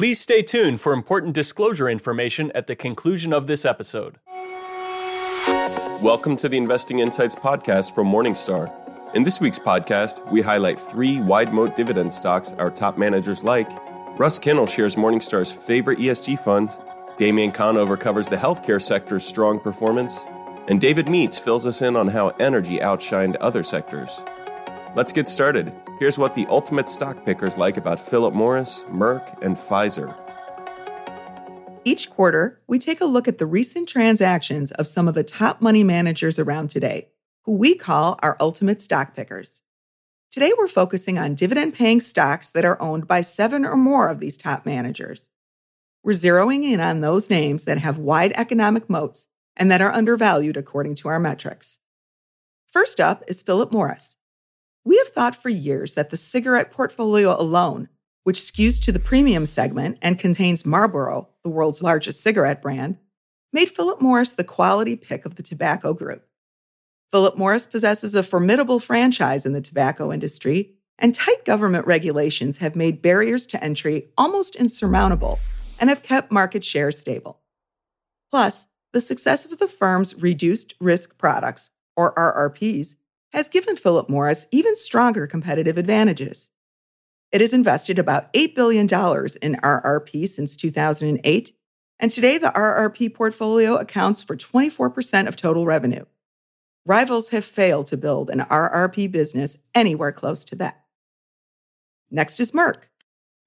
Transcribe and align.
Please 0.00 0.18
stay 0.18 0.40
tuned 0.40 0.80
for 0.80 0.94
important 0.94 1.34
disclosure 1.34 1.86
information 1.86 2.50
at 2.54 2.66
the 2.66 2.74
conclusion 2.74 3.34
of 3.34 3.46
this 3.46 3.66
episode. 3.66 4.16
Welcome 6.00 6.36
to 6.36 6.48
the 6.48 6.56
Investing 6.56 7.00
Insights 7.00 7.34
podcast 7.34 7.94
from 7.94 8.06
Morningstar. 8.06 8.72
In 9.14 9.24
this 9.24 9.42
week's 9.42 9.58
podcast, 9.58 10.26
we 10.32 10.40
highlight 10.40 10.80
three 10.80 11.20
wide 11.20 11.52
moat 11.52 11.76
dividend 11.76 12.14
stocks 12.14 12.54
our 12.54 12.70
top 12.70 12.96
managers 12.96 13.44
like. 13.44 13.70
Russ 14.18 14.38
Kinnel 14.38 14.64
shares 14.64 14.96
Morningstar's 14.96 15.52
favorite 15.52 15.98
ESG 15.98 16.38
funds. 16.38 16.78
Damien 17.18 17.52
Conover 17.52 17.98
covers 17.98 18.26
the 18.26 18.36
healthcare 18.36 18.80
sector's 18.80 19.26
strong 19.26 19.60
performance. 19.60 20.24
And 20.68 20.80
David 20.80 21.10
Meats 21.10 21.38
fills 21.38 21.66
us 21.66 21.82
in 21.82 21.94
on 21.94 22.08
how 22.08 22.30
energy 22.40 22.78
outshined 22.78 23.36
other 23.42 23.62
sectors. 23.62 24.22
Let's 24.96 25.12
get 25.12 25.28
started. 25.28 25.74
Here's 26.00 26.18
what 26.18 26.34
the 26.34 26.46
ultimate 26.48 26.88
stock 26.88 27.26
pickers 27.26 27.58
like 27.58 27.76
about 27.76 28.00
Philip 28.00 28.32
Morris, 28.32 28.84
Merck, 28.84 29.42
and 29.42 29.54
Pfizer. 29.54 30.16
Each 31.84 32.08
quarter, 32.08 32.58
we 32.66 32.78
take 32.78 33.02
a 33.02 33.04
look 33.04 33.28
at 33.28 33.36
the 33.36 33.44
recent 33.44 33.86
transactions 33.86 34.72
of 34.72 34.86
some 34.86 35.08
of 35.08 35.14
the 35.14 35.22
top 35.22 35.60
money 35.60 35.84
managers 35.84 36.38
around 36.38 36.70
today, 36.70 37.08
who 37.44 37.52
we 37.52 37.74
call 37.74 38.18
our 38.22 38.38
ultimate 38.40 38.80
stock 38.80 39.14
pickers. 39.14 39.60
Today, 40.30 40.52
we're 40.56 40.68
focusing 40.68 41.18
on 41.18 41.34
dividend 41.34 41.74
paying 41.74 42.00
stocks 42.00 42.48
that 42.48 42.64
are 42.64 42.80
owned 42.80 43.06
by 43.06 43.20
seven 43.20 43.66
or 43.66 43.76
more 43.76 44.08
of 44.08 44.20
these 44.20 44.38
top 44.38 44.64
managers. 44.64 45.28
We're 46.02 46.12
zeroing 46.12 46.64
in 46.64 46.80
on 46.80 47.00
those 47.00 47.28
names 47.28 47.64
that 47.64 47.76
have 47.76 47.98
wide 47.98 48.32
economic 48.36 48.88
moats 48.88 49.28
and 49.54 49.70
that 49.70 49.82
are 49.82 49.92
undervalued 49.92 50.56
according 50.56 50.94
to 50.94 51.08
our 51.08 51.20
metrics. 51.20 51.78
First 52.72 53.00
up 53.00 53.22
is 53.28 53.42
Philip 53.42 53.70
Morris. 53.70 54.16
We 54.84 54.98
have 54.98 55.08
thought 55.08 55.34
for 55.34 55.48
years 55.48 55.94
that 55.94 56.10
the 56.10 56.16
cigarette 56.16 56.70
portfolio 56.70 57.38
alone, 57.38 57.88
which 58.24 58.40
skews 58.40 58.82
to 58.82 58.92
the 58.92 58.98
premium 58.98 59.46
segment 59.46 59.98
and 60.00 60.18
contains 60.18 60.64
Marlboro, 60.64 61.28
the 61.42 61.50
world's 61.50 61.82
largest 61.82 62.22
cigarette 62.22 62.62
brand, 62.62 62.96
made 63.52 63.68
Philip 63.68 64.00
Morris 64.00 64.34
the 64.34 64.44
quality 64.44 64.96
pick 64.96 65.26
of 65.26 65.36
the 65.36 65.42
tobacco 65.42 65.92
group. 65.92 66.26
Philip 67.10 67.36
Morris 67.36 67.66
possesses 67.66 68.14
a 68.14 68.22
formidable 68.22 68.78
franchise 68.78 69.44
in 69.44 69.52
the 69.52 69.60
tobacco 69.60 70.12
industry, 70.12 70.74
and 70.98 71.14
tight 71.14 71.44
government 71.44 71.86
regulations 71.86 72.58
have 72.58 72.76
made 72.76 73.02
barriers 73.02 73.46
to 73.48 73.62
entry 73.62 74.08
almost 74.16 74.54
insurmountable 74.54 75.38
and 75.80 75.90
have 75.90 76.02
kept 76.02 76.30
market 76.30 76.62
share 76.62 76.92
stable. 76.92 77.40
Plus, 78.30 78.66
the 78.92 79.00
success 79.00 79.44
of 79.44 79.58
the 79.58 79.68
firm's 79.68 80.14
reduced 80.14 80.74
risk 80.80 81.18
products, 81.18 81.70
or 81.96 82.14
RRPs, 82.14 82.94
has 83.32 83.48
given 83.48 83.76
Philip 83.76 84.08
Morris 84.08 84.46
even 84.50 84.76
stronger 84.76 85.26
competitive 85.26 85.78
advantages. 85.78 86.50
It 87.32 87.40
has 87.40 87.52
invested 87.52 87.98
about 87.98 88.32
$8 88.32 88.54
billion 88.54 88.86
in 88.86 89.60
RRP 89.62 90.28
since 90.28 90.56
2008, 90.56 91.52
and 92.00 92.10
today 92.10 92.38
the 92.38 92.48
RRP 92.48 93.14
portfolio 93.14 93.76
accounts 93.76 94.22
for 94.22 94.36
24% 94.36 95.28
of 95.28 95.36
total 95.36 95.64
revenue. 95.64 96.04
Rivals 96.86 97.28
have 97.28 97.44
failed 97.44 97.86
to 97.88 97.96
build 97.96 98.30
an 98.30 98.40
RRP 98.40 99.12
business 99.12 99.58
anywhere 99.74 100.12
close 100.12 100.44
to 100.46 100.56
that. 100.56 100.82
Next 102.10 102.40
is 102.40 102.52
Merck. 102.52 102.84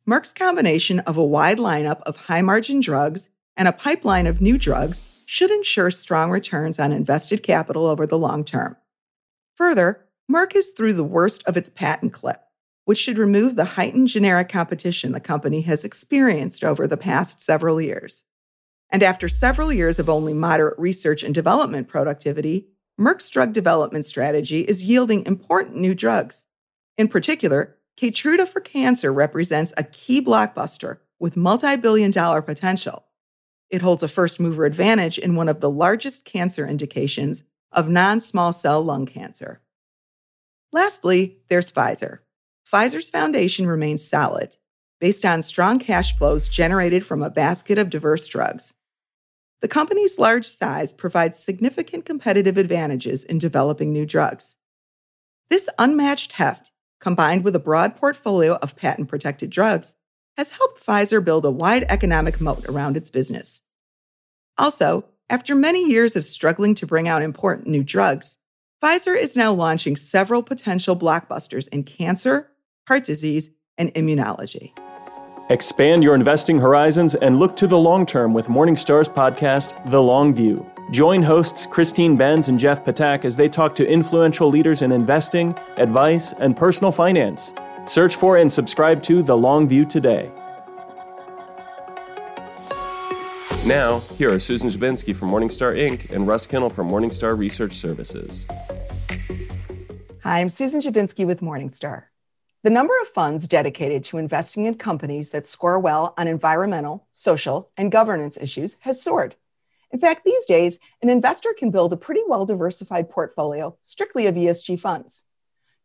Merck's 0.08 0.32
combination 0.32 1.00
of 1.02 1.18
a 1.18 1.24
wide 1.24 1.58
lineup 1.58 2.02
of 2.04 2.16
high 2.16 2.42
margin 2.42 2.80
drugs 2.80 3.30
and 3.58 3.68
a 3.68 3.74
pipeline 3.74 4.28
of 4.28 4.42
new 4.42 4.58
drugs 4.58 5.24
should 5.26 5.52
ensure 5.52 5.90
strong 5.92 6.30
returns 6.30 6.80
on 6.80 6.92
invested 6.92 7.44
capital 7.44 7.86
over 7.86 8.06
the 8.06 8.18
long 8.18 8.46
term. 8.46 8.78
Further, 9.56 10.06
Merck 10.32 10.56
is 10.56 10.70
through 10.70 10.94
the 10.94 11.04
worst 11.04 11.44
of 11.46 11.58
its 11.58 11.70
patent 11.70 12.14
cliff, 12.14 12.38
which 12.86 12.98
should 12.98 13.18
remove 13.18 13.56
the 13.56 13.66
heightened 13.66 14.08
generic 14.08 14.50
competition 14.50 15.12
the 15.12 15.20
company 15.20 15.62
has 15.62 15.84
experienced 15.84 16.64
over 16.64 16.88
the 16.88 16.98
past 16.98 17.42
several 17.42 17.82
years. 17.82 18.24
And 18.90 19.04
after 19.04 19.28
several 19.28 19.74
years 19.74 20.00
of 20.00 20.10
only 20.10 20.34
moderate 20.34 20.78
research 20.78 21.24
and 21.24 21.34
development 21.34 21.88
productivity, 21.88 22.68
Merck's 23.00 23.30
drug 23.30 23.54
development 23.54 24.06
strategy 24.06 24.62
is 24.62 24.86
yielding 24.86 25.26
important 25.26 25.78
new 25.78 25.96
drugs. 25.96 26.46
In 26.98 27.08
particular, 27.08 27.78
Keytruda 27.98 28.48
for 28.48 28.60
cancer 28.60 29.12
represents 29.12 29.74
a 29.78 29.84
key 29.84 30.24
blockbuster 30.24 31.00
with 31.20 31.38
multi 31.38 31.76
billion 31.76 32.12
dollar 32.12 32.42
potential. 32.42 33.06
It 33.70 33.82
holds 33.82 34.04
a 34.04 34.08
first 34.08 34.40
mover 34.40 34.66
advantage 34.66 35.18
in 35.18 35.36
one 35.36 35.50
of 35.50 35.60
the 35.60 35.70
largest 35.70 36.26
cancer 36.26 36.68
indications 36.68 37.44
of 37.74 37.90
non 37.90 38.20
small 38.20 38.54
cell 38.54 38.82
lung 38.82 39.06
cancer. 39.06 39.62
Lastly, 40.72 41.38
there's 41.50 41.72
Pfizer. 41.72 42.20
Pfizer's 42.72 43.10
foundation 43.10 43.68
remains 43.68 44.08
solid, 44.08 44.58
based 45.00 45.26
on 45.26 45.42
strong 45.42 45.80
cash 45.80 46.16
flows 46.18 46.48
generated 46.48 47.06
from 47.06 47.22
a 47.22 47.30
basket 47.30 47.78
of 47.78 47.90
diverse 47.90 48.28
drugs. 48.28 48.74
The 49.62 49.68
company's 49.68 50.18
large 50.18 50.46
size 50.46 50.92
provides 50.92 51.40
significant 51.40 52.06
competitive 52.06 52.58
advantages 52.58 53.24
in 53.24 53.38
developing 53.38 53.94
new 53.94 54.06
drugs. 54.06 54.58
This 55.50 55.70
unmatched 55.78 56.34
heft, 56.34 56.72
combined 57.00 57.44
with 57.44 57.56
a 57.56 57.60
broad 57.60 57.96
portfolio 57.96 58.56
of 58.56 58.76
patent 58.76 59.08
protected 59.08 59.50
drugs, 59.50 59.96
has 60.38 60.50
helped 60.50 60.84
Pfizer 60.86 61.24
build 61.24 61.46
a 61.46 61.52
wide 61.52 61.86
economic 61.90 62.42
moat 62.42 62.66
around 62.68 62.98
its 62.98 63.10
business. 63.10 63.62
Also, 64.58 65.06
after 65.34 65.56
many 65.56 65.84
years 65.90 66.16
of 66.16 66.24
struggling 66.24 66.76
to 66.76 66.86
bring 66.86 67.08
out 67.08 67.24
important 67.24 67.68
new 67.68 67.84
drugs, 67.84 68.38
Pfizer 68.84 69.20
is 69.20 69.36
now 69.36 69.52
launching 69.52 69.96
several 69.96 70.44
potential 70.44 70.96
blockbusters 70.96 71.68
in 71.70 71.82
cancer, 71.82 72.52
heart 72.88 73.04
disease, 73.04 73.50
and 73.76 73.92
immunology. 73.96 74.78
Expand 75.50 76.04
your 76.04 76.14
investing 76.14 76.60
horizons 76.60 77.16
and 77.16 77.40
look 77.40 77.56
to 77.56 77.66
the 77.66 77.80
long 77.80 78.06
term 78.06 78.36
with 78.36 78.46
Morningstar's 78.46 79.10
podcast, 79.10 79.90
The 79.90 80.04
Long 80.04 80.36
View. 80.36 80.64
Join 80.92 81.24
hosts 81.24 81.66
Christine 81.66 82.16
Benz 82.16 82.48
and 82.48 82.60
Jeff 82.60 82.86
Ptak 82.86 83.26
as 83.26 83.36
they 83.36 83.50
talk 83.50 83.74
to 83.74 83.88
influential 83.88 84.50
leaders 84.50 84.84
in 84.84 84.92
investing, 84.92 85.58
advice, 85.78 86.34
and 86.34 86.56
personal 86.56 86.92
finance. 86.92 87.56
Search 87.86 88.16
for 88.16 88.38
and 88.38 88.52
subscribe 88.52 89.02
to 89.02 89.24
The 89.24 89.36
Long 89.36 89.68
View 89.68 89.84
today. 89.84 90.32
Now, 93.66 94.02
here 94.18 94.30
are 94.30 94.40
Susan 94.40 94.68
Dziubinski 94.68 95.16
from 95.16 95.32
Morningstar 95.32 95.74
Inc. 95.74 96.12
and 96.12 96.28
Russ 96.28 96.46
Kinnel 96.46 96.70
from 96.70 96.90
Morningstar 96.90 97.38
Research 97.38 97.72
Services. 97.72 98.46
Hi, 100.22 100.42
I'm 100.42 100.50
Susan 100.50 100.82
Dziubinski 100.82 101.26
with 101.26 101.40
Morningstar. 101.40 102.04
The 102.64 102.70
number 102.70 102.94
of 103.02 103.08
funds 103.08 103.48
dedicated 103.48 104.04
to 104.06 104.18
investing 104.18 104.66
in 104.66 104.74
companies 104.74 105.30
that 105.30 105.46
score 105.46 105.80
well 105.80 106.14
on 106.18 106.28
environmental, 106.28 107.08
social, 107.14 107.72
and 107.78 107.90
governance 107.90 108.38
issues 108.38 108.76
has 108.82 109.02
soared. 109.02 109.38
In 109.92 110.00
fact, 110.00 110.26
these 110.26 110.44
days, 110.44 110.78
an 111.02 111.08
investor 111.08 111.54
can 111.58 111.72
build 111.72 111.94
a 111.94 111.98
pretty 111.98 112.24
well 112.28 112.46
diversified 112.46 113.10
portfolio 113.10 113.78
strictly 113.82 114.28
of 114.28 114.36
ESG 114.36 114.78
funds. 114.78 115.24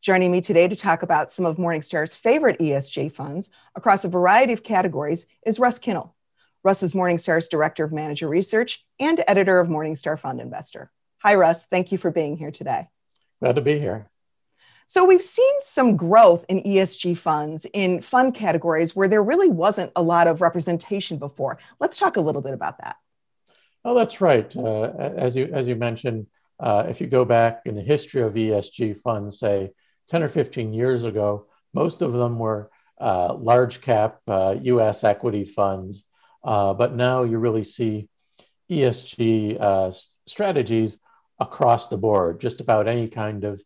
Joining 0.01 0.33
me 0.33 0.41
today 0.41 0.67
to 0.67 0.75
talk 0.75 1.05
about 1.05 1.31
some 1.31 1.47
of 1.47 1.59
Morningstar's 1.59 2.17
favorite 2.17 2.59
ESG 2.59 3.13
funds 3.13 3.51
across 3.77 4.05
a 4.05 4.09
variety 4.09 4.53
of 4.53 4.65
categories 4.65 5.29
is 5.47 5.61
Russ 5.61 5.79
Kinnel. 5.79 6.17
Russ 6.65 6.83
is 6.83 6.93
Morningstar's 6.93 7.47
Director 7.47 7.85
of 7.85 7.93
Manager 7.93 8.29
Research 8.29 8.85
and 8.99 9.23
editor 9.29 9.61
of 9.61 9.69
Morningstar 9.69 10.19
Fund 10.19 10.41
Investor. 10.41 10.91
Hi, 11.19 11.37
Russ. 11.37 11.65
Thank 11.67 11.93
you 11.93 11.99
for 11.99 12.11
being 12.11 12.37
here 12.37 12.51
today. 12.51 12.89
Glad 13.41 13.55
to 13.57 13.61
be 13.61 13.79
here. 13.79 14.11
So, 14.87 15.05
we've 15.05 15.23
seen 15.23 15.61
some 15.61 15.97
growth 15.97 16.45
in 16.49 16.63
ESG 16.63 17.17
funds 17.17 17.67
in 17.73 18.01
fund 18.01 18.35
categories 18.35 18.97
where 18.97 19.07
there 19.07 19.23
really 19.23 19.51
wasn't 19.51 19.93
a 19.95 20.03
lot 20.03 20.27
of 20.27 20.41
representation 20.41 21.19
before. 21.19 21.59
Let's 21.79 21.99
talk 21.99 22.17
a 22.17 22.21
little 22.21 22.43
bit 22.43 22.55
about 22.55 22.79
that. 22.79 22.97
Oh, 23.85 23.95
that's 23.95 24.21
right. 24.21 24.55
Uh, 24.57 24.93
as 24.99 25.37
you 25.37 25.51
as 25.53 25.69
you 25.69 25.77
mentioned, 25.77 26.27
uh, 26.59 26.87
if 26.89 27.01
you 27.01 27.07
go 27.07 27.25
back 27.25 27.63
in 27.67 27.77
the 27.77 27.83
history 27.83 28.23
of 28.23 28.35
ESG 28.35 29.01
funds, 29.01 29.39
say 29.39 29.71
10 30.09 30.25
or 30.25 30.29
15 30.29 30.73
years 30.73 31.05
ago, 31.05 31.47
most 31.73 32.03
of 32.03 32.13
them 32.13 32.39
were 32.39 32.71
uh, 33.01 33.35
large 33.35 33.81
cap 33.81 34.21
U.S. 34.27 35.05
Uh, 35.05 35.09
equity 35.09 35.45
funds 35.45 36.05
uh, 36.45 36.75
but 36.75 36.95
now 36.95 37.25
you 37.25 37.39
really 37.39 37.65
see 37.65 38.09
ESG 38.71 39.61
uh, 39.61 39.93
strategies 40.27 40.99
across 41.39 41.89
the 41.89 41.97
board, 41.97 42.41
just 42.41 42.61
about 42.61 42.89
any 42.89 43.09
kind 43.09 43.45
of 43.45 43.63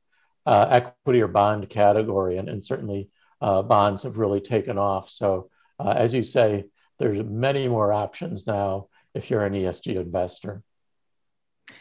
uh, 0.46 0.66
equity 0.70 1.22
or 1.22 1.28
bond 1.28 1.68
category. 1.68 2.38
And, 2.38 2.48
and 2.48 2.64
certainly 2.64 3.08
uh, 3.40 3.62
bonds 3.62 4.02
have 4.04 4.18
really 4.18 4.40
taken 4.40 4.78
off. 4.78 5.10
So, 5.10 5.50
uh, 5.78 5.94
as 5.96 6.14
you 6.14 6.22
say, 6.22 6.66
there's 6.98 7.24
many 7.24 7.68
more 7.68 7.92
options 7.92 8.46
now 8.46 8.88
if 9.14 9.30
you're 9.30 9.44
an 9.44 9.54
ESG 9.54 9.96
investor. 9.96 10.62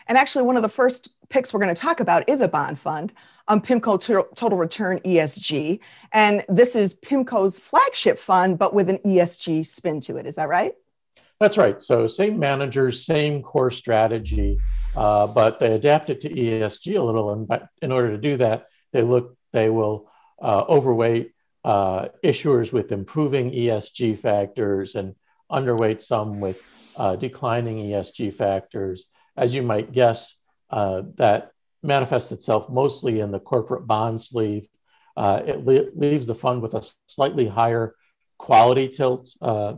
And 0.07 0.17
actually, 0.17 0.45
one 0.45 0.55
of 0.55 0.61
the 0.61 0.69
first 0.69 1.09
picks 1.29 1.53
we're 1.53 1.59
going 1.59 1.73
to 1.73 1.79
talk 1.79 1.99
about 1.99 2.27
is 2.29 2.41
a 2.41 2.47
bond 2.47 2.79
fund, 2.79 3.13
um, 3.47 3.61
PIMCO 3.61 3.99
Total 4.35 4.57
Return 4.57 4.99
ESG. 4.99 5.79
And 6.11 6.43
this 6.49 6.75
is 6.75 6.95
PIMCO's 6.95 7.59
flagship 7.59 8.17
fund, 8.17 8.57
but 8.57 8.73
with 8.73 8.89
an 8.89 8.99
ESG 8.99 9.65
spin 9.65 10.01
to 10.01 10.17
it. 10.17 10.25
Is 10.25 10.35
that 10.35 10.49
right? 10.49 10.73
That's 11.41 11.57
right. 11.57 11.81
So, 11.81 12.05
same 12.05 12.37
managers, 12.37 13.03
same 13.03 13.41
core 13.41 13.71
strategy, 13.71 14.59
uh, 14.95 15.25
but 15.25 15.59
they 15.59 15.73
adapt 15.73 16.11
it 16.11 16.21
to 16.21 16.29
ESG 16.29 16.99
a 16.99 17.01
little. 17.01 17.33
And 17.33 17.49
in 17.81 17.91
order 17.91 18.11
to 18.11 18.17
do 18.19 18.37
that, 18.37 18.67
they 18.93 19.01
look, 19.01 19.35
they 19.51 19.67
will 19.71 20.11
uh, 20.39 20.65
overweight 20.69 21.31
uh, 21.65 22.09
issuers 22.23 22.71
with 22.71 22.91
improving 22.91 23.49
ESG 23.49 24.19
factors 24.19 24.93
and 24.93 25.15
underweight 25.51 26.03
some 26.03 26.39
with 26.39 26.61
uh, 26.95 27.15
declining 27.15 27.77
ESG 27.77 28.35
factors. 28.35 29.05
As 29.35 29.55
you 29.55 29.63
might 29.63 29.91
guess, 29.91 30.35
uh, 30.69 31.01
that 31.15 31.53
manifests 31.81 32.31
itself 32.31 32.69
mostly 32.69 33.19
in 33.19 33.31
the 33.31 33.39
corporate 33.39 33.87
bond 33.87 34.21
sleeve. 34.21 34.67
Uh, 35.17 35.41
it 35.43 35.65
le- 35.65 35.89
leaves 35.95 36.27
the 36.27 36.35
fund 36.35 36.61
with 36.61 36.75
a 36.75 36.87
slightly 37.07 37.47
higher 37.47 37.95
quality 38.37 38.87
tilt 38.87 39.33
uh, 39.41 39.73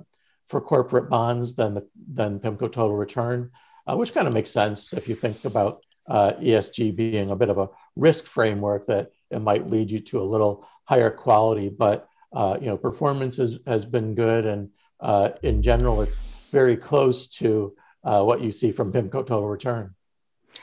for 0.53 0.61
corporate 0.61 1.09
bonds 1.09 1.55
than 1.55 1.73
the 1.73 1.83
than 2.13 2.39
PIMCO 2.39 2.71
total 2.71 2.95
return, 2.95 3.49
uh, 3.87 3.95
which 3.95 4.13
kind 4.13 4.27
of 4.27 4.35
makes 4.35 4.51
sense 4.51 4.93
if 4.93 5.09
you 5.09 5.15
think 5.15 5.43
about 5.45 5.83
uh, 6.07 6.33
ESG 6.33 6.95
being 6.95 7.31
a 7.31 7.35
bit 7.35 7.49
of 7.49 7.57
a 7.57 7.69
risk 7.95 8.27
framework 8.27 8.85
that 8.85 9.09
it 9.31 9.41
might 9.41 9.67
lead 9.67 9.89
you 9.89 9.99
to 9.99 10.21
a 10.21 10.29
little 10.33 10.67
higher 10.83 11.09
quality. 11.09 11.69
But 11.69 12.07
uh, 12.31 12.57
you 12.61 12.67
know, 12.67 12.77
performance 12.77 13.39
is, 13.39 13.57
has 13.65 13.83
been 13.83 14.13
good, 14.13 14.45
and 14.45 14.69
uh, 14.99 15.29
in 15.41 15.63
general, 15.63 16.03
it's 16.03 16.49
very 16.51 16.77
close 16.77 17.27
to 17.39 17.75
uh, 18.03 18.21
what 18.21 18.41
you 18.41 18.51
see 18.51 18.71
from 18.71 18.93
PIMCO 18.93 19.25
total 19.25 19.47
return. 19.47 19.95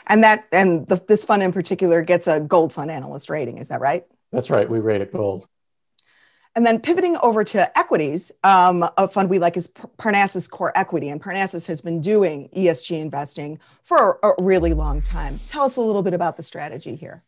And 0.07 0.23
that 0.23 0.47
and 0.53 0.87
the, 0.87 1.03
this 1.09 1.25
fund 1.25 1.43
in 1.43 1.53
particular 1.53 2.01
gets 2.03 2.29
a 2.29 2.39
gold 2.39 2.73
fund 2.73 2.93
analyst 2.93 3.29
rating. 3.29 3.59
Is 3.59 3.67
that 3.69 3.81
right? 3.81 4.05
That's 4.31 4.51
right. 4.51 4.71
We 4.71 4.79
rate 4.79 5.01
it 5.01 5.13
gold. 5.13 5.49
And 6.61 6.67
then 6.67 6.79
pivoting 6.79 7.17
over 7.23 7.43
to 7.43 7.79
equities, 7.79 8.31
um, 8.45 8.87
a 8.99 9.09
fund 9.09 9.31
we 9.31 9.39
like 9.39 9.57
is 9.57 9.69
Parnassus 9.97 10.47
Core 10.47 10.77
Equity. 10.77 11.09
And 11.09 11.19
Parnassus 11.19 11.67
has 11.69 11.81
been 11.81 12.03
doing 12.03 12.51
ESG 12.55 13.01
investing 13.01 13.59
for 13.83 14.19
a 14.23 14.33
really 14.43 14.75
long 14.75 15.01
time. 15.01 15.41
Tell 15.47 15.65
us 15.65 15.77
a 15.77 15.81
little 15.81 16.03
bit 16.03 16.13
about 16.13 16.37
the 16.37 16.43
strategy 16.43 16.97
here. 16.97 17.23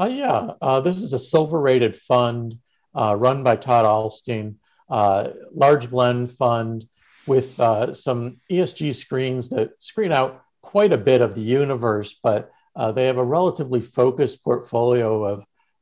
Uh, 0.00 0.06
yeah, 0.06 0.52
uh, 0.62 0.80
this 0.80 1.02
is 1.02 1.12
a 1.12 1.18
silver 1.18 1.60
rated 1.60 1.94
fund 1.94 2.56
uh, 2.94 3.14
run 3.18 3.42
by 3.42 3.56
Todd 3.56 3.84
Ahlsten, 3.84 4.54
uh, 4.88 5.28
large 5.54 5.90
blend 5.90 6.32
fund 6.32 6.88
with 7.26 7.60
uh, 7.60 7.92
some 7.92 8.38
ESG 8.50 8.94
screens 8.94 9.50
that 9.50 9.72
screen 9.78 10.10
out 10.10 10.42
quite 10.62 10.94
a 10.94 10.96
bit 10.96 11.20
of 11.20 11.34
the 11.34 11.42
universe, 11.42 12.18
but 12.22 12.50
uh, 12.74 12.90
they 12.90 13.04
have 13.04 13.18
a 13.18 13.22
relatively 13.22 13.82
focused 13.82 14.42
portfolio 14.42 15.22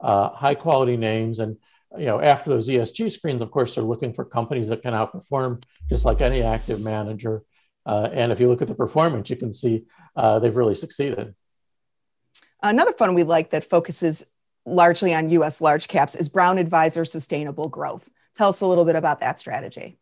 of 0.01 0.35
high 0.35 0.57
quality 0.57 0.97
names 0.97 1.39
and 1.39 1.59
you 1.97 2.07
know, 2.07 2.21
after 2.21 2.51
those 2.51 2.69
ESG 2.69 3.11
screens, 3.11 3.41
of 3.41 3.51
course, 3.51 3.75
they're 3.75 3.85
looking 3.85 4.13
for 4.13 4.25
companies 4.25 4.69
that 4.69 4.83
can 4.83 4.93
outperform 4.93 5.63
just 5.89 6.05
like 6.05 6.21
any 6.21 6.43
active 6.43 6.83
manager. 6.83 7.43
Uh, 7.87 8.09
and 8.13 8.31
if 8.31 8.41
you 8.41 8.49
look 8.49 8.61
at 8.61 8.69
the 8.69 8.75
performance, 8.75 9.31
you 9.31 9.37
can 9.37 9.53
see 9.53 9.85
uh, 10.15 10.39
they've 10.39 10.57
really 10.57 10.75
succeeded. 10.75 11.35
Another 12.63 12.93
fund 12.93 13.15
we 13.15 13.23
like 13.23 13.51
that 13.51 13.65
focuses 13.65 14.27
largely 14.67 15.15
on 15.15 15.31
US 15.31 15.61
large 15.61 15.89
caps 15.89 16.15
is 16.15 16.29
Brown 16.29 16.59
Advisor 16.59 17.05
Sustainable 17.05 17.69
Growth. 17.69 18.09
Tell 18.35 18.51
us 18.51 18.61
a 18.61 18.67
little 18.67 18.85
bit 18.85 18.97
about 18.97 19.21
that 19.21 19.39
strategy. 19.39 19.99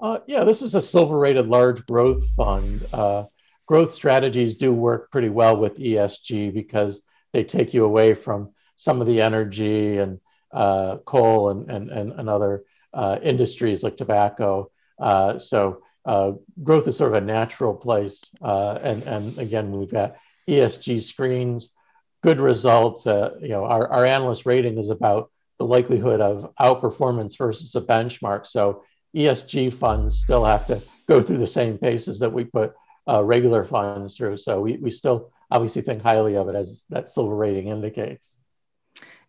Uh, 0.00 0.18
yeah, 0.26 0.44
this 0.44 0.62
is 0.62 0.74
a 0.74 0.82
silver 0.82 1.18
rated 1.18 1.46
large 1.46 1.86
growth 1.86 2.26
fund. 2.36 2.84
Uh, 2.92 3.24
growth 3.66 3.92
strategies 3.94 4.56
do 4.56 4.72
work 4.72 5.10
pretty 5.10 5.28
well 5.28 5.56
with 5.56 5.78
ESG 5.78 6.52
because 6.52 7.00
they 7.32 7.44
take 7.44 7.72
you 7.72 7.84
away 7.84 8.12
from 8.12 8.50
some 8.76 9.00
of 9.00 9.06
the 9.06 9.22
energy 9.22 9.98
and 9.98 10.18
uh, 10.52 10.98
coal 11.04 11.50
and, 11.50 11.70
and, 11.70 11.90
and, 12.12 12.28
other 12.28 12.64
uh, 12.92 13.18
industries 13.22 13.82
like 13.82 13.96
tobacco. 13.96 14.70
Uh, 15.00 15.38
so 15.38 15.82
uh, 16.04 16.32
growth 16.62 16.86
is 16.86 16.96
sort 16.96 17.14
of 17.14 17.22
a 17.22 17.26
natural 17.26 17.74
place. 17.74 18.24
Uh, 18.42 18.78
and, 18.82 19.02
and 19.04 19.38
again, 19.38 19.72
we've 19.72 19.90
got 19.90 20.16
ESG 20.48 21.02
screens, 21.02 21.70
good 22.22 22.40
results. 22.40 23.06
Uh, 23.06 23.34
you 23.40 23.48
know, 23.48 23.64
our, 23.64 23.88
our 23.88 24.04
analyst 24.04 24.44
rating 24.44 24.78
is 24.78 24.90
about 24.90 25.30
the 25.58 25.64
likelihood 25.64 26.20
of 26.20 26.52
outperformance 26.60 27.38
versus 27.38 27.74
a 27.74 27.80
benchmark. 27.80 28.46
So 28.46 28.84
ESG 29.16 29.72
funds 29.72 30.20
still 30.20 30.44
have 30.44 30.66
to 30.66 30.82
go 31.08 31.22
through 31.22 31.38
the 31.38 31.46
same 31.46 31.78
paces 31.78 32.18
that 32.18 32.32
we 32.32 32.44
put 32.44 32.74
regular 33.06 33.64
funds 33.64 34.16
through. 34.16 34.36
So 34.36 34.60
we, 34.60 34.76
we 34.76 34.90
still 34.90 35.30
obviously 35.50 35.82
think 35.82 36.02
highly 36.02 36.36
of 36.36 36.48
it 36.48 36.54
as 36.54 36.84
that 36.90 37.10
silver 37.10 37.34
rating 37.34 37.68
indicates. 37.68 38.36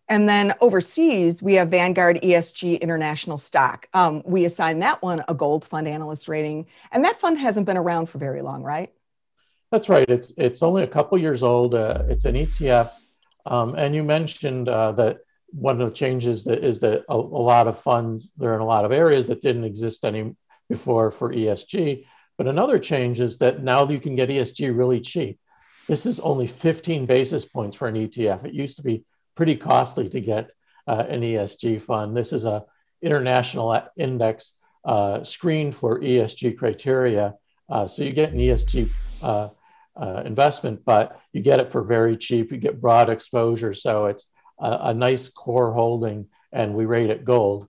And 0.08 0.28
then 0.28 0.52
overseas, 0.60 1.42
we 1.42 1.54
have 1.54 1.70
Vanguard 1.70 2.20
ESG 2.22 2.80
International 2.80 3.38
Stock. 3.38 3.88
Um, 3.94 4.22
we 4.26 4.44
assign 4.44 4.80
that 4.80 5.00
one 5.02 5.24
a 5.28 5.34
gold 5.34 5.64
fund 5.64 5.88
analyst 5.88 6.28
rating, 6.28 6.66
and 6.92 7.04
that 7.04 7.18
fund 7.18 7.38
hasn't 7.38 7.66
been 7.66 7.78
around 7.78 8.06
for 8.06 8.18
very 8.18 8.42
long, 8.42 8.62
right? 8.62 8.92
That's 9.70 9.88
right. 9.88 10.08
It's 10.08 10.32
it's 10.36 10.62
only 10.62 10.82
a 10.82 10.86
couple 10.86 11.16
years 11.18 11.42
old. 11.42 11.74
Uh, 11.74 12.02
it's 12.08 12.26
an 12.26 12.34
ETF, 12.34 12.90
um, 13.46 13.74
and 13.76 13.94
you 13.94 14.04
mentioned 14.04 14.68
uh, 14.68 14.92
that 14.92 15.20
one 15.52 15.80
of 15.80 15.88
the 15.88 15.94
changes 15.94 16.44
that 16.44 16.62
is 16.62 16.80
that 16.80 17.04
a, 17.08 17.14
a, 17.14 17.16
lot 17.16 17.66
of 17.66 17.78
funds 17.78 18.30
they're 18.36 18.54
in 18.54 18.60
a 18.60 18.66
lot 18.66 18.84
of 18.84 18.92
areas 18.92 19.26
that 19.28 19.40
didn't 19.40 19.64
exist 19.64 20.04
any 20.04 20.34
before 20.68 21.10
for 21.10 21.32
ESG. 21.32 22.04
But 22.36 22.48
another 22.48 22.78
change 22.78 23.20
is 23.20 23.38
that 23.38 23.62
now 23.62 23.88
you 23.88 24.00
can 24.00 24.16
get 24.16 24.28
ESG 24.28 24.76
really 24.76 25.00
cheap. 25.00 25.38
This 25.86 26.04
is 26.06 26.18
only 26.20 26.46
15 26.46 27.06
basis 27.06 27.44
points 27.44 27.76
for 27.76 27.88
an 27.88 27.94
ETF. 27.94 28.44
It 28.44 28.54
used 28.54 28.76
to 28.78 28.82
be 28.82 29.04
pretty 29.34 29.56
costly 29.56 30.08
to 30.08 30.20
get 30.20 30.52
uh, 30.86 31.04
an 31.08 31.20
ESG 31.22 31.82
fund. 31.82 32.16
This 32.16 32.32
is 32.32 32.44
a 32.44 32.64
international 33.02 33.82
index 33.96 34.54
uh, 34.84 35.24
screen 35.24 35.72
for 35.72 36.00
ESG 36.00 36.56
criteria. 36.56 37.34
Uh, 37.68 37.86
so 37.86 38.02
you 38.02 38.10
get 38.10 38.32
an 38.32 38.38
ESG 38.38 38.90
uh, 39.22 39.48
uh, 39.96 40.22
investment, 40.24 40.84
but 40.84 41.20
you 41.32 41.42
get 41.42 41.60
it 41.60 41.70
for 41.70 41.82
very 41.82 42.16
cheap. 42.16 42.52
You 42.52 42.58
get 42.58 42.80
broad 42.80 43.10
exposure. 43.10 43.74
So 43.74 44.06
it's 44.06 44.30
a, 44.58 44.78
a 44.88 44.94
nice 44.94 45.28
core 45.28 45.72
holding, 45.72 46.26
and 46.52 46.74
we 46.74 46.84
rate 46.84 47.10
it 47.10 47.24
gold. 47.24 47.68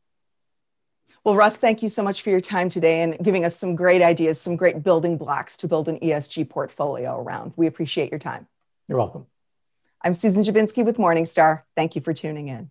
Well, 1.24 1.36
Russ, 1.36 1.58
thank 1.58 1.82
you 1.82 1.90
so 1.90 2.04
much 2.04 2.22
for 2.22 2.30
your 2.30 2.42
time 2.42 2.70
today 2.70 3.02
and 3.02 3.18
giving 3.20 3.46
us 3.46 3.56
some 3.56 3.76
great 3.76 4.04
ideas, 4.04 4.40
some 4.40 4.56
great 4.56 4.84
building 4.84 5.18
blocks 5.18 5.58
to 5.58 5.68
build 5.68 5.90
an 5.90 6.00
ESG 6.00 6.48
portfolio 6.50 7.20
around. 7.20 7.54
We 7.56 7.66
appreciate 7.66 8.12
your 8.12 8.20
time. 8.20 8.48
You're 8.88 9.00
welcome. 9.00 9.26
I'm 10.06 10.14
Susan 10.14 10.44
Dziubinski 10.44 10.86
with 10.86 10.98
Morningstar. 10.98 11.64
Thank 11.76 11.96
you 11.96 12.02
for 12.02 12.14
tuning 12.14 12.48
in. 12.50 12.70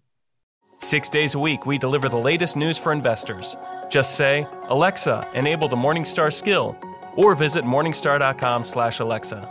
Six 0.78 1.10
days 1.10 1.34
a 1.34 1.38
week, 1.40 1.66
we 1.66 1.78
deliver 1.78 2.08
the 2.08 2.16
latest 2.16 2.56
news 2.56 2.78
for 2.78 2.92
investors. 2.92 3.56
Just 3.88 4.14
say, 4.14 4.46
Alexa, 4.68 5.28
enable 5.34 5.66
the 5.66 5.74
Morningstar 5.74 6.32
skill, 6.32 6.76
or 7.16 7.34
visit 7.34 7.64
morningstar.com 7.64 8.64
slash 8.64 9.00
Alexa. 9.00 9.50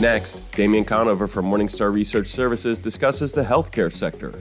Next, 0.00 0.52
Damien 0.52 0.84
Conover 0.84 1.26
from 1.26 1.46
Morningstar 1.46 1.92
Research 1.92 2.28
Services 2.28 2.78
discusses 2.78 3.32
the 3.32 3.42
healthcare 3.42 3.92
sector 3.92 4.32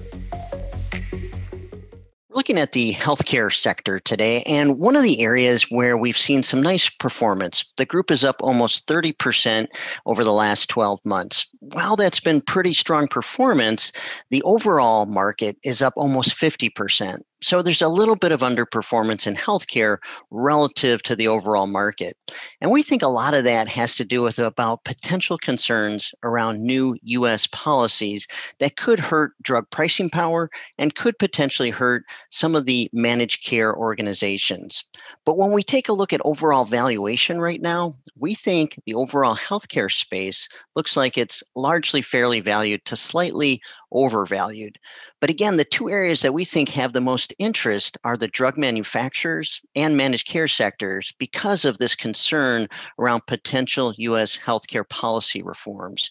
looking 2.49 2.61
at 2.63 2.71
the 2.71 2.93
healthcare 2.93 3.53
sector 3.53 3.99
today, 3.99 4.41
and 4.47 4.79
one 4.79 4.95
of 4.95 5.03
the 5.03 5.21
areas 5.21 5.69
where 5.69 5.95
we've 5.95 6.17
seen 6.17 6.41
some 6.41 6.63
nice 6.63 6.89
performance. 6.89 7.63
The 7.77 7.85
group 7.85 8.09
is 8.09 8.23
up 8.23 8.37
almost 8.41 8.87
30% 8.87 9.67
over 10.07 10.23
the 10.23 10.33
last 10.33 10.67
12 10.67 10.99
months. 11.05 11.45
While 11.59 11.95
that's 11.95 12.19
been 12.19 12.41
pretty 12.41 12.73
strong 12.73 13.07
performance, 13.07 13.91
the 14.31 14.41
overall 14.41 15.05
market 15.05 15.57
is 15.63 15.83
up 15.83 15.93
almost 15.95 16.31
50%. 16.31 17.19
So 17.41 17.61
there's 17.61 17.81
a 17.81 17.87
little 17.87 18.17
bit 18.17 18.33
of 18.33 18.41
underperformance 18.41 19.25
in 19.25 19.35
healthcare 19.35 19.97
relative 20.29 21.01
to 21.03 21.15
the 21.15 21.29
overall 21.29 21.67
market. 21.67 22.17
And 22.59 22.69
we 22.69 22.83
think 22.83 23.01
a 23.01 23.07
lot 23.07 23.33
of 23.33 23.45
that 23.45 23.67
has 23.69 23.95
to 23.95 24.03
do 24.03 24.21
with 24.21 24.39
about 24.39 24.83
potential 24.83 25.37
concerns 25.37 26.13
around 26.23 26.61
new 26.61 26.97
US 27.01 27.47
policies 27.47 28.27
that 28.59 28.75
could 28.75 28.99
hurt 28.99 29.31
drug 29.41 29.69
pricing 29.69 30.09
power 30.09 30.49
and 30.77 30.95
could 30.95 31.17
potentially 31.17 31.69
hurt 31.69 32.03
some 32.29 32.55
of 32.55 32.65
the 32.65 32.89
managed 32.91 33.45
care 33.45 33.73
organizations. 33.73 34.83
But 35.25 35.37
when 35.37 35.53
we 35.53 35.63
take 35.63 35.87
a 35.87 35.93
look 35.93 36.11
at 36.11 36.21
overall 36.25 36.65
valuation 36.65 37.39
right 37.39 37.61
now, 37.61 37.93
we 38.17 38.35
think 38.35 38.77
the 38.85 38.95
overall 38.95 39.37
healthcare 39.37 39.91
space 39.91 40.49
looks 40.75 40.97
like 40.97 41.17
it's 41.17 41.41
largely 41.55 42.01
fairly 42.01 42.41
valued 42.41 42.83
to 42.85 42.97
slightly 42.97 43.61
overvalued. 43.91 44.77
But 45.21 45.29
again, 45.29 45.57
the 45.57 45.65
two 45.65 45.89
areas 45.89 46.21
that 46.21 46.33
we 46.33 46.45
think 46.45 46.69
have 46.69 46.93
the 46.93 47.01
most 47.01 47.33
interest 47.39 47.97
are 48.05 48.15
the 48.15 48.27
drug 48.27 48.57
manufacturers 48.57 49.59
and 49.75 49.97
managed 49.97 50.27
care 50.27 50.47
sectors 50.47 51.11
because 51.19 51.65
of 51.65 51.77
this 51.77 51.93
concern 51.93 52.67
around 52.97 53.27
potential 53.27 53.93
US 53.97 54.37
healthcare 54.37 54.87
policy 54.87 55.41
reforms. 55.41 56.09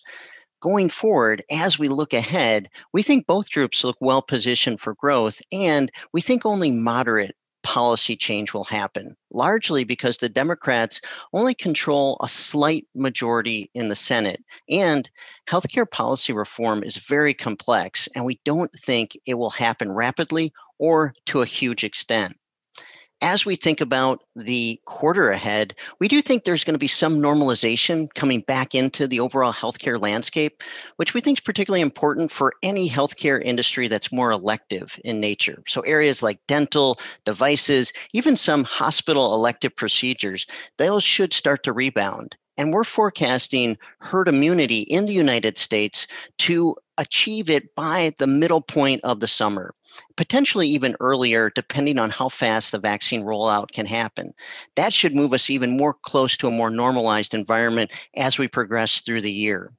Going 0.60 0.90
forward, 0.90 1.42
as 1.50 1.78
we 1.78 1.88
look 1.88 2.12
ahead, 2.12 2.68
we 2.92 3.02
think 3.02 3.26
both 3.26 3.50
groups 3.50 3.84
look 3.84 3.96
well 4.00 4.20
positioned 4.20 4.80
for 4.80 4.94
growth, 4.94 5.40
and 5.52 5.90
we 6.12 6.20
think 6.20 6.44
only 6.44 6.70
moderate 6.70 7.34
policy 7.62 8.16
change 8.16 8.54
will 8.54 8.64
happen, 8.64 9.16
largely 9.30 9.84
because 9.84 10.18
the 10.18 10.28
Democrats 10.28 11.00
only 11.32 11.54
control 11.54 12.16
a 12.22 12.28
slight 12.28 12.86
majority 12.94 13.70
in 13.74 13.88
the 13.88 13.96
Senate. 13.96 14.42
And 14.70 15.08
healthcare 15.48 15.90
policy 15.90 16.32
reform 16.32 16.82
is 16.82 16.96
very 16.96 17.34
complex, 17.34 18.08
and 18.14 18.24
we 18.24 18.40
don't 18.44 18.72
think 18.72 19.18
it 19.26 19.34
will 19.34 19.50
happen 19.50 19.92
rapidly 19.92 20.52
or 20.78 21.14
to 21.26 21.42
a 21.42 21.46
huge 21.46 21.84
extent. 21.84 22.36
As 23.20 23.44
we 23.44 23.56
think 23.56 23.80
about 23.80 24.22
the 24.36 24.80
quarter 24.84 25.30
ahead, 25.30 25.74
we 25.98 26.08
do 26.08 26.22
think 26.22 26.44
there's 26.44 26.64
going 26.64 26.74
to 26.74 26.78
be 26.78 26.86
some 26.86 27.20
normalization 27.20 28.12
coming 28.14 28.40
back 28.40 28.74
into 28.74 29.06
the 29.06 29.20
overall 29.20 29.52
healthcare 29.52 30.00
landscape, 30.00 30.62
which 30.96 31.14
we 31.14 31.20
think 31.20 31.38
is 31.38 31.42
particularly 31.42 31.80
important 31.80 32.30
for 32.30 32.52
any 32.62 32.88
healthcare 32.88 33.42
industry 33.42 33.88
that's 33.88 34.12
more 34.12 34.30
elective 34.30 34.98
in 35.04 35.20
nature. 35.20 35.62
So, 35.66 35.80
areas 35.82 36.22
like 36.22 36.38
dental, 36.46 36.98
devices, 37.24 37.92
even 38.12 38.36
some 38.36 38.64
hospital 38.64 39.34
elective 39.34 39.74
procedures, 39.74 40.46
those 40.76 41.04
should 41.04 41.32
start 41.32 41.64
to 41.64 41.72
rebound. 41.72 42.36
And 42.58 42.72
we're 42.72 42.84
forecasting 42.84 43.78
herd 44.00 44.28
immunity 44.28 44.80
in 44.80 45.04
the 45.04 45.12
United 45.14 45.56
States 45.56 46.08
to 46.38 46.76
achieve 46.98 47.48
it 47.48 47.74
by 47.76 48.12
the 48.18 48.26
middle 48.26 48.60
point 48.60 49.00
of 49.04 49.20
the 49.20 49.28
summer, 49.28 49.74
potentially 50.16 50.68
even 50.68 50.96
earlier, 50.98 51.50
depending 51.54 51.98
on 51.98 52.10
how 52.10 52.28
fast 52.28 52.72
the 52.72 52.78
vaccine 52.80 53.22
rollout 53.22 53.70
can 53.70 53.86
happen. 53.86 54.34
That 54.74 54.92
should 54.92 55.14
move 55.14 55.32
us 55.32 55.48
even 55.48 55.76
more 55.76 55.94
close 55.94 56.36
to 56.38 56.48
a 56.48 56.50
more 56.50 56.70
normalized 56.70 57.32
environment 57.32 57.92
as 58.16 58.36
we 58.36 58.48
progress 58.48 59.00
through 59.00 59.20
the 59.20 59.32
year. 59.32 59.72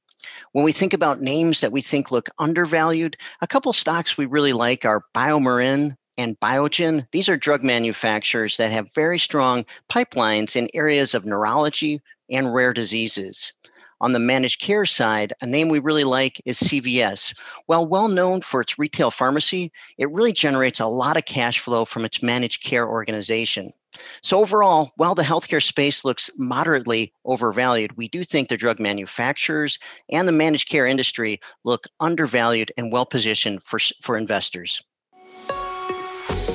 When 0.54 0.64
we 0.64 0.72
think 0.72 0.94
about 0.94 1.22
names 1.22 1.60
that 1.60 1.74
we 1.74 1.82
think 1.82 2.12
look 2.12 2.30
undervalued, 2.40 3.18
a 3.42 3.48
couple 3.48 3.74
stocks 3.74 4.18
we 4.18 4.26
really 4.26 4.54
like 4.54 4.86
are 4.86 5.04
BioMarin, 5.14 5.96
and 6.20 6.38
Biogen. 6.42 7.08
These 7.14 7.30
are 7.30 7.38
drug 7.38 7.64
manufacturers 7.64 8.58
that 8.58 8.74
have 8.74 8.94
very 8.94 9.18
strong 9.18 9.66
pipelines 9.90 10.58
in 10.58 10.68
areas 10.74 11.16
of 11.16 11.26
neurology 11.26 12.02
and 12.30 12.54
rare 12.54 12.74
diseases. 12.74 13.54
On 14.02 14.14
the 14.14 14.20
managed 14.20 14.62
care 14.62 14.86
side, 14.86 15.34
a 15.42 15.46
name 15.46 15.68
we 15.68 15.80
really 15.80 16.06
like 16.06 16.42
is 16.46 16.58
CVS. 16.58 17.38
While 17.66 17.86
well 17.86 18.08
known 18.08 18.40
for 18.42 18.62
its 18.62 18.80
retail 18.80 19.12
pharmacy, 19.12 19.74
it 19.98 20.10
really 20.10 20.32
generates 20.32 20.80
a 20.80 20.86
lot 20.86 21.18
of 21.18 21.26
cash 21.26 21.60
flow 21.60 21.84
from 21.84 22.06
its 22.06 22.24
managed 22.24 22.64
care 22.64 22.88
organization. 22.88 23.74
So, 24.22 24.40
overall, 24.40 24.92
while 24.96 25.16
the 25.16 25.24
healthcare 25.24 25.62
space 25.62 26.06
looks 26.06 26.30
moderately 26.38 27.12
overvalued, 27.26 27.98
we 27.98 28.08
do 28.08 28.24
think 28.24 28.48
the 28.48 28.56
drug 28.56 28.80
manufacturers 28.80 29.78
and 30.10 30.28
the 30.28 30.32
managed 30.32 30.70
care 30.70 30.86
industry 30.86 31.42
look 31.66 31.86
undervalued 32.00 32.72
and 32.78 32.94
well 32.94 33.06
positioned 33.06 33.64
for, 33.64 33.80
for 34.02 34.16
investors. 34.16 34.82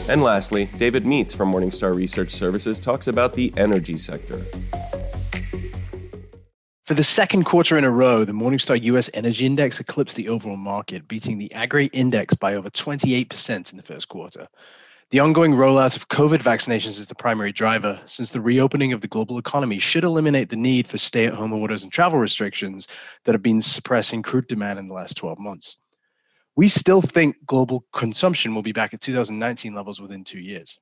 And 0.08 0.22
lastly, 0.22 0.68
David 0.78 1.04
Meats 1.04 1.34
from 1.34 1.52
Morningstar 1.52 1.94
Research 1.94 2.30
Services 2.30 2.78
talks 2.78 3.06
about 3.06 3.34
the 3.34 3.52
energy 3.56 3.98
sector. 3.98 4.40
For 6.84 6.92
the 6.92 7.02
second 7.02 7.44
quarter 7.44 7.78
in 7.78 7.84
a 7.84 7.90
row, 7.90 8.26
the 8.26 8.34
Morningstar 8.34 8.82
US 8.82 9.08
Energy 9.14 9.46
Index 9.46 9.80
eclipsed 9.80 10.16
the 10.16 10.28
overall 10.28 10.58
market, 10.58 11.08
beating 11.08 11.38
the 11.38 11.50
Agri 11.54 11.86
Index 11.94 12.34
by 12.34 12.54
over 12.54 12.68
28% 12.68 13.70
in 13.72 13.78
the 13.78 13.82
first 13.82 14.10
quarter. 14.10 14.46
The 15.08 15.18
ongoing 15.18 15.52
rollout 15.52 15.96
of 15.96 16.08
COVID 16.08 16.42
vaccinations 16.42 16.98
is 16.98 17.06
the 17.06 17.14
primary 17.14 17.52
driver, 17.52 17.98
since 18.04 18.32
the 18.32 18.40
reopening 18.42 18.92
of 18.92 19.00
the 19.00 19.08
global 19.08 19.38
economy 19.38 19.78
should 19.78 20.04
eliminate 20.04 20.50
the 20.50 20.56
need 20.56 20.86
for 20.86 20.98
stay 20.98 21.24
at 21.24 21.32
home 21.32 21.54
orders 21.54 21.84
and 21.84 21.90
travel 21.90 22.18
restrictions 22.18 22.86
that 23.24 23.32
have 23.32 23.42
been 23.42 23.62
suppressing 23.62 24.20
crude 24.20 24.46
demand 24.46 24.78
in 24.78 24.88
the 24.88 24.94
last 24.94 25.16
12 25.16 25.38
months. 25.38 25.78
We 26.54 26.68
still 26.68 27.00
think 27.00 27.36
global 27.46 27.86
consumption 27.94 28.54
will 28.54 28.60
be 28.60 28.72
back 28.72 28.92
at 28.92 29.00
2019 29.00 29.74
levels 29.74 30.02
within 30.02 30.22
two 30.22 30.38
years. 30.38 30.78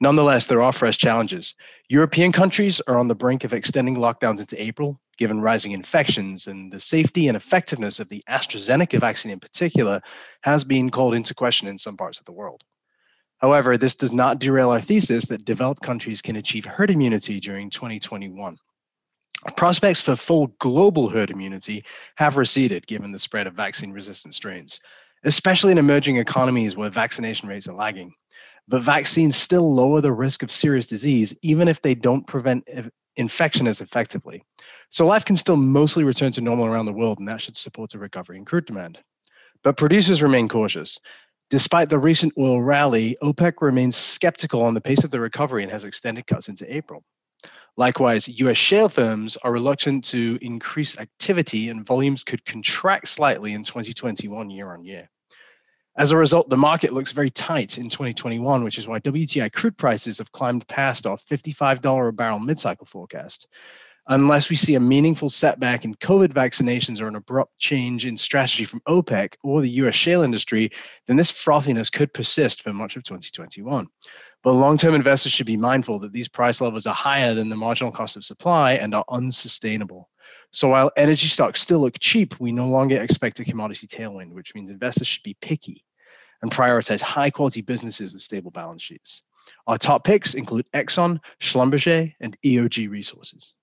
Nonetheless, 0.00 0.46
there 0.46 0.62
are 0.62 0.72
fresh 0.72 0.98
challenges. 0.98 1.54
European 1.88 2.32
countries 2.32 2.80
are 2.82 2.98
on 2.98 3.08
the 3.08 3.14
brink 3.14 3.44
of 3.44 3.54
extending 3.54 3.96
lockdowns 3.96 4.40
into 4.40 4.60
April, 4.62 5.00
given 5.16 5.40
rising 5.40 5.72
infections, 5.72 6.46
and 6.46 6.70
the 6.72 6.80
safety 6.80 7.28
and 7.28 7.36
effectiveness 7.36 7.98
of 7.98 8.08
the 8.08 8.22
AstraZeneca 8.28 9.00
vaccine 9.00 9.32
in 9.32 9.40
particular 9.40 10.00
has 10.42 10.64
been 10.64 10.90
called 10.90 11.14
into 11.14 11.34
question 11.34 11.66
in 11.68 11.78
some 11.78 11.96
parts 11.96 12.18
of 12.18 12.26
the 12.26 12.32
world. 12.32 12.62
However, 13.38 13.76
this 13.76 13.94
does 13.94 14.12
not 14.12 14.38
derail 14.38 14.70
our 14.70 14.80
thesis 14.80 15.26
that 15.26 15.44
developed 15.44 15.82
countries 15.82 16.22
can 16.22 16.36
achieve 16.36 16.64
herd 16.64 16.90
immunity 16.90 17.40
during 17.40 17.70
2021. 17.70 18.56
Prospects 19.56 20.00
for 20.00 20.16
full 20.16 20.48
global 20.58 21.08
herd 21.08 21.30
immunity 21.30 21.84
have 22.16 22.36
receded 22.36 22.86
given 22.86 23.12
the 23.12 23.18
spread 23.18 23.46
of 23.46 23.54
vaccine 23.54 23.92
resistant 23.92 24.34
strains, 24.34 24.80
especially 25.24 25.72
in 25.72 25.78
emerging 25.78 26.16
economies 26.16 26.76
where 26.76 26.90
vaccination 26.90 27.48
rates 27.48 27.68
are 27.68 27.74
lagging. 27.74 28.12
But 28.68 28.82
vaccines 28.82 29.36
still 29.36 29.72
lower 29.74 30.00
the 30.00 30.12
risk 30.12 30.42
of 30.42 30.50
serious 30.50 30.86
disease, 30.86 31.34
even 31.42 31.68
if 31.68 31.82
they 31.82 31.94
don't 31.94 32.26
prevent 32.26 32.68
infection 33.16 33.66
as 33.66 33.80
effectively. 33.80 34.42
So 34.90 35.06
life 35.06 35.24
can 35.24 35.36
still 35.36 35.56
mostly 35.56 36.04
return 36.04 36.32
to 36.32 36.40
normal 36.40 36.66
around 36.66 36.86
the 36.86 36.92
world, 36.92 37.18
and 37.18 37.28
that 37.28 37.40
should 37.40 37.56
support 37.56 37.94
a 37.94 37.98
recovery 37.98 38.36
in 38.36 38.44
crude 38.44 38.66
demand. 38.66 38.98
But 39.62 39.76
producers 39.76 40.22
remain 40.22 40.48
cautious. 40.48 40.98
Despite 41.48 41.90
the 41.90 41.98
recent 41.98 42.32
oil 42.36 42.60
rally, 42.60 43.16
OPEC 43.22 43.54
remains 43.60 43.96
skeptical 43.96 44.62
on 44.62 44.74
the 44.74 44.80
pace 44.80 45.04
of 45.04 45.12
the 45.12 45.20
recovery 45.20 45.62
and 45.62 45.70
has 45.70 45.84
extended 45.84 46.26
cuts 46.26 46.48
into 46.48 46.72
April. 46.74 47.04
Likewise, 47.76 48.26
US 48.40 48.56
shale 48.56 48.88
firms 48.88 49.36
are 49.38 49.52
reluctant 49.52 50.02
to 50.06 50.38
increase 50.40 50.98
activity, 50.98 51.68
and 51.68 51.86
volumes 51.86 52.24
could 52.24 52.44
contract 52.44 53.08
slightly 53.08 53.52
in 53.52 53.62
2021 53.62 54.50
year 54.50 54.72
on 54.72 54.84
year. 54.84 55.08
As 55.98 56.10
a 56.10 56.16
result, 56.18 56.50
the 56.50 56.58
market 56.58 56.92
looks 56.92 57.12
very 57.12 57.30
tight 57.30 57.78
in 57.78 57.84
2021, 57.88 58.62
which 58.62 58.76
is 58.76 58.86
why 58.86 59.00
WTI 59.00 59.50
crude 59.50 59.78
prices 59.78 60.18
have 60.18 60.30
climbed 60.30 60.68
past 60.68 61.06
our 61.06 61.16
$55 61.16 62.08
a 62.08 62.12
barrel 62.12 62.38
mid 62.38 62.58
cycle 62.58 62.84
forecast. 62.84 63.48
Unless 64.08 64.50
we 64.50 64.56
see 64.56 64.74
a 64.74 64.80
meaningful 64.80 65.30
setback 65.30 65.86
in 65.86 65.94
COVID 65.94 66.34
vaccinations 66.34 67.00
or 67.00 67.08
an 67.08 67.16
abrupt 67.16 67.58
change 67.58 68.04
in 68.04 68.18
strategy 68.18 68.66
from 68.66 68.82
OPEC 68.86 69.36
or 69.42 69.62
the 69.62 69.70
US 69.70 69.94
shale 69.94 70.20
industry, 70.20 70.70
then 71.06 71.16
this 71.16 71.32
frothiness 71.32 71.90
could 71.90 72.12
persist 72.12 72.60
for 72.60 72.74
much 72.74 72.96
of 72.96 73.02
2021. 73.02 73.88
But 74.42 74.52
long 74.52 74.76
term 74.76 74.94
investors 74.94 75.32
should 75.32 75.46
be 75.46 75.56
mindful 75.56 75.98
that 76.00 76.12
these 76.12 76.28
price 76.28 76.60
levels 76.60 76.86
are 76.86 76.94
higher 76.94 77.32
than 77.32 77.48
the 77.48 77.56
marginal 77.56 77.90
cost 77.90 78.18
of 78.18 78.24
supply 78.24 78.74
and 78.74 78.94
are 78.94 79.04
unsustainable. 79.08 80.10
So 80.52 80.68
while 80.68 80.92
energy 80.96 81.26
stocks 81.26 81.62
still 81.62 81.80
look 81.80 81.98
cheap, 81.98 82.38
we 82.38 82.52
no 82.52 82.68
longer 82.68 83.00
expect 83.02 83.40
a 83.40 83.44
commodity 83.44 83.86
tailwind, 83.86 84.32
which 84.34 84.54
means 84.54 84.70
investors 84.70 85.08
should 85.08 85.22
be 85.22 85.36
picky 85.40 85.84
and 86.42 86.50
prioritize 86.50 87.00
high 87.00 87.30
quality 87.30 87.60
businesses 87.60 88.12
with 88.12 88.22
stable 88.22 88.50
balance 88.50 88.82
sheets. 88.82 89.22
Our 89.66 89.78
top 89.78 90.04
picks 90.04 90.34
include 90.34 90.70
Exxon, 90.72 91.20
Schlumberger, 91.40 92.14
and 92.20 92.36
EOG 92.42 92.90
Resources. 92.90 93.54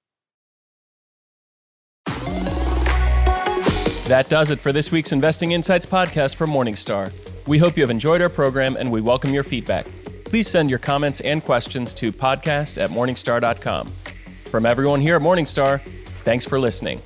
That 4.08 4.28
does 4.30 4.52
it 4.52 4.60
for 4.60 4.72
this 4.72 4.92
week's 4.92 5.14
Investing 5.14 5.54
Insights 5.54 5.86
podcast 5.86 6.36
from 6.36 6.50
Morningstar. 6.50 7.12
We 7.48 7.58
hope 7.58 7.78
you 7.78 7.84
have 7.84 7.90
enjoyed 7.90 8.22
our 8.22 8.30
program 8.30 8.76
and 8.76 8.92
we 8.92 9.02
welcome 9.02 9.34
your 9.34 9.44
feedback. 9.44 9.88
Please 10.26 10.48
send 10.48 10.70
your 10.70 10.80
comments 10.80 11.22
and 11.22 11.44
questions 11.44 11.94
to 11.96 12.12
podcast 12.12 12.82
at 12.82 12.90
morningstar.com. 12.90 13.88
From 14.46 14.66
everyone 14.66 15.00
here 15.00 15.16
at 15.16 15.22
Morningstar, 15.22 15.80
thanks 16.24 16.46
for 16.46 16.60
listening. 16.60 17.02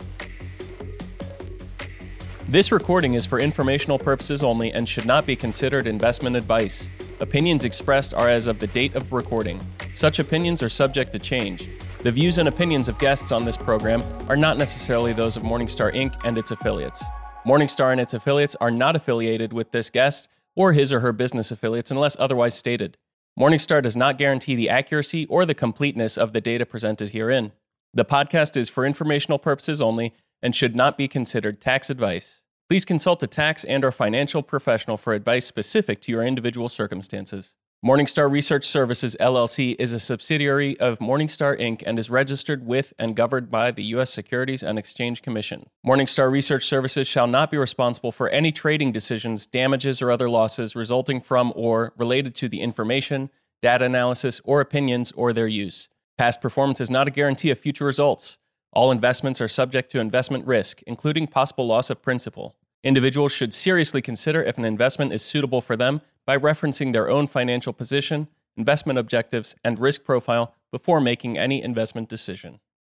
This 2.49 2.71
recording 2.71 3.15
is 3.15 3.25
for 3.25 3.41
informational 3.41 3.99
purposes 3.99 4.41
only 4.41 4.71
and 4.71 4.87
should 4.87 5.05
not 5.05 5.25
be 5.25 5.35
considered 5.35 5.85
investment 5.85 6.37
advice. 6.37 6.87
Opinions 7.19 7.65
expressed 7.65 8.13
are 8.13 8.29
as 8.29 8.47
of 8.47 8.57
the 8.57 8.67
date 8.67 8.95
of 8.95 9.11
recording. 9.11 9.59
Such 9.91 10.19
opinions 10.19 10.63
are 10.63 10.69
subject 10.69 11.11
to 11.11 11.19
change. 11.19 11.67
The 12.03 12.11
views 12.11 12.37
and 12.37 12.47
opinions 12.47 12.87
of 12.87 12.97
guests 12.99 13.33
on 13.33 13.43
this 13.43 13.57
program 13.57 14.01
are 14.29 14.37
not 14.37 14.57
necessarily 14.57 15.11
those 15.11 15.35
of 15.35 15.43
Morningstar 15.43 15.93
Inc. 15.93 16.25
and 16.25 16.37
its 16.37 16.51
affiliates. 16.51 17.03
Morningstar 17.45 17.91
and 17.91 17.99
its 17.99 18.13
affiliates 18.13 18.55
are 18.61 18.71
not 18.71 18.95
affiliated 18.95 19.51
with 19.51 19.71
this 19.71 19.89
guest 19.89 20.29
or 20.55 20.71
his 20.71 20.93
or 20.93 21.01
her 21.01 21.11
business 21.11 21.51
affiliates 21.51 21.91
unless 21.91 22.15
otherwise 22.17 22.53
stated. 22.53 22.97
Morningstar 23.37 23.83
does 23.83 23.97
not 23.97 24.17
guarantee 24.17 24.55
the 24.55 24.69
accuracy 24.69 25.25
or 25.25 25.45
the 25.45 25.53
completeness 25.53 26.17
of 26.17 26.31
the 26.31 26.39
data 26.39 26.65
presented 26.65 27.09
herein. 27.09 27.51
The 27.93 28.05
podcast 28.05 28.55
is 28.55 28.69
for 28.69 28.85
informational 28.85 29.37
purposes 29.37 29.81
only 29.81 30.13
and 30.41 30.55
should 30.55 30.75
not 30.75 30.97
be 30.97 31.07
considered 31.07 31.59
tax 31.61 31.89
advice. 31.89 32.43
Please 32.69 32.85
consult 32.85 33.23
a 33.23 33.27
tax 33.27 33.63
and 33.63 33.85
or 33.85 33.91
financial 33.91 34.43
professional 34.43 34.97
for 34.97 35.13
advice 35.13 35.45
specific 35.45 36.01
to 36.01 36.11
your 36.11 36.23
individual 36.23 36.69
circumstances. 36.69 37.55
Morningstar 37.85 38.29
Research 38.29 38.65
Services 38.65 39.15
LLC 39.19 39.75
is 39.77 39.93
a 39.93 39.99
subsidiary 39.99 40.79
of 40.79 40.97
Morningstar 40.97 41.59
Inc. 41.59 41.83
and 41.85 41.99
is 41.99 42.09
registered 42.09 42.65
with 42.65 42.91
and 42.97 43.15
governed 43.15 43.51
by 43.51 43.69
the 43.69 43.83
U.S. 43.83 44.11
Securities 44.11 44.63
and 44.63 44.79
Exchange 44.79 45.21
Commission. 45.21 45.61
Morningstar 45.85 46.31
Research 46.31 46.65
Services 46.65 47.07
shall 47.07 47.27
not 47.27 47.51
be 47.51 47.57
responsible 47.57 48.11
for 48.11 48.29
any 48.29 48.51
trading 48.51 48.91
decisions, 48.91 49.45
damages, 49.45 50.01
or 50.01 50.11
other 50.11 50.27
losses 50.27 50.75
resulting 50.75 51.21
from 51.21 51.53
or 51.55 51.93
related 51.97 52.33
to 52.35 52.49
the 52.49 52.61
information, 52.61 53.29
data 53.61 53.85
analysis, 53.85 54.41
or 54.43 54.59
opinions 54.59 55.11
or 55.11 55.31
their 55.31 55.47
use. 55.47 55.87
Past 56.17 56.41
performance 56.41 56.81
is 56.81 56.89
not 56.89 57.07
a 57.07 57.11
guarantee 57.11 57.51
of 57.51 57.59
future 57.59 57.85
results. 57.85 58.39
All 58.73 58.91
investments 58.91 59.41
are 59.41 59.47
subject 59.47 59.91
to 59.91 59.99
investment 59.99 60.45
risk, 60.45 60.81
including 60.85 61.27
possible 61.27 61.65
loss 61.65 61.89
of 61.89 62.01
principal. 62.01 62.55
Individuals 62.83 63.31
should 63.31 63.53
seriously 63.53 64.01
consider 64.01 64.41
if 64.41 64.57
an 64.57 64.65
investment 64.65 65.13
is 65.13 65.23
suitable 65.23 65.61
for 65.61 65.75
them 65.75 66.01
by 66.25 66.37
referencing 66.37 66.93
their 66.93 67.09
own 67.09 67.27
financial 67.27 67.73
position, 67.73 68.27
investment 68.55 68.99
objectives, 68.99 69.55
and 69.63 69.79
risk 69.79 70.03
profile 70.03 70.53
before 70.71 71.01
making 71.01 71.37
any 71.37 71.61
investment 71.63 72.09
decision. 72.09 72.59